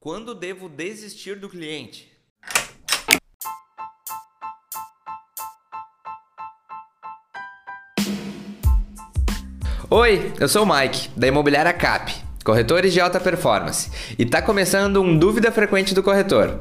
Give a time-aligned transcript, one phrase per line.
[0.00, 2.08] Quando devo desistir do cliente?
[9.90, 12.14] Oi, eu sou o Mike, da Imobiliária Cap,
[12.44, 16.60] corretores de alta performance, e está começando um Dúvida Frequente do Corretor.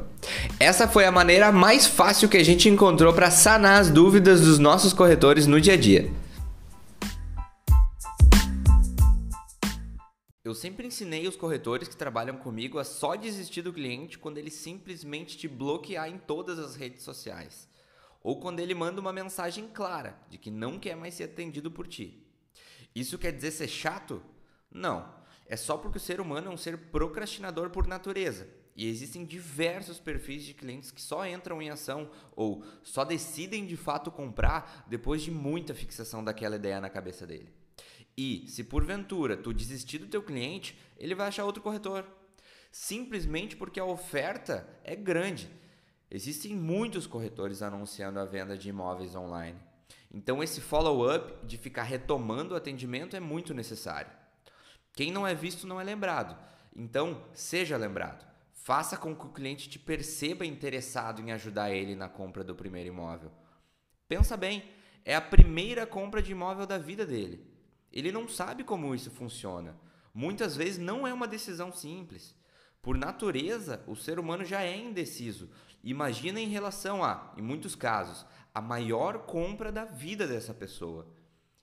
[0.59, 4.57] Essa foi a maneira mais fácil que a gente encontrou para sanar as dúvidas dos
[4.57, 6.09] nossos corretores no dia a dia.
[10.47, 14.49] Eu sempre ensinei os corretores que trabalham comigo a só desistir do cliente quando ele
[14.49, 17.67] simplesmente te bloquear em todas as redes sociais.
[18.23, 21.85] Ou quando ele manda uma mensagem clara de que não quer mais ser atendido por
[21.85, 22.25] ti.
[22.95, 24.23] Isso quer dizer ser chato?
[24.71, 25.13] Não.
[25.45, 28.47] É só porque o ser humano é um ser procrastinador por natureza.
[28.73, 33.75] E existem diversos perfis de clientes que só entram em ação ou só decidem de
[33.75, 37.51] fato comprar depois de muita fixação daquela ideia na cabeça dele.
[38.17, 42.05] E se porventura tu desistir do teu cliente, ele vai achar outro corretor.
[42.71, 45.49] Simplesmente porque a oferta é grande.
[46.09, 49.59] Existem muitos corretores anunciando a venda de imóveis online.
[50.11, 54.11] Então esse follow-up de ficar retomando o atendimento é muito necessário.
[54.93, 56.35] Quem não é visto não é lembrado.
[56.75, 58.25] Então, seja lembrado.
[58.51, 62.89] Faça com que o cliente te perceba interessado em ajudar ele na compra do primeiro
[62.89, 63.31] imóvel.
[64.07, 64.63] Pensa bem,
[65.05, 67.56] é a primeira compra de imóvel da vida dele.
[67.91, 69.77] Ele não sabe como isso funciona.
[70.13, 72.35] Muitas vezes não é uma decisão simples.
[72.81, 75.49] Por natureza, o ser humano já é indeciso.
[75.83, 81.07] Imagina em relação a, em muitos casos, a maior compra da vida dessa pessoa.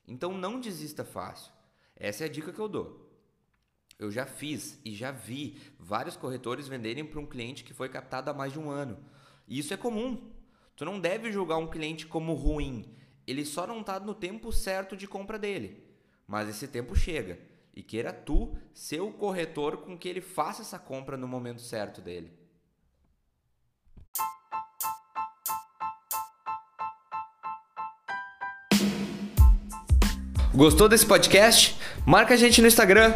[0.06, 1.52] Então não desista fácil.
[1.96, 3.04] Essa é a dica que eu dou.
[3.98, 8.30] Eu já fiz e já vi vários corretores venderem para um cliente que foi captado
[8.30, 8.98] há mais de um ano.
[9.46, 10.32] E isso é comum.
[10.76, 12.92] Tu não deve julgar um cliente como ruim.
[13.26, 15.82] Ele só não está no tempo certo de compra dele.
[16.26, 17.38] Mas esse tempo chega
[17.74, 22.00] e queira tu ser o corretor com que ele faça essa compra no momento certo
[22.00, 22.32] dele.
[30.54, 31.76] Gostou desse podcast?
[32.06, 33.12] Marca a gente no Instagram,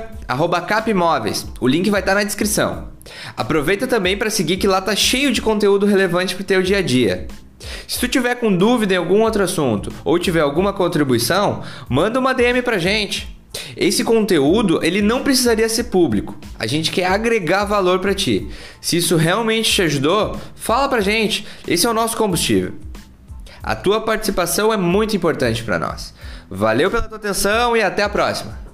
[0.66, 1.46] capimóveis.
[1.60, 2.92] O link vai estar na descrição.
[3.36, 6.78] Aproveita também para seguir que lá tá cheio de conteúdo relevante para o teu dia
[6.78, 7.28] a dia.
[7.88, 12.34] Se tu tiver com dúvida em algum outro assunto ou tiver alguma contribuição, manda uma
[12.34, 13.34] DM pra gente.
[13.74, 16.36] Esse conteúdo, ele não precisaria ser público.
[16.58, 18.46] A gente quer agregar valor para ti.
[18.78, 21.46] Se isso realmente te ajudou, fala pra gente.
[21.66, 22.74] Esse é o nosso combustível.
[23.62, 26.12] A tua participação é muito importante para nós.
[26.50, 28.67] Valeu pela tua atenção e até a próxima.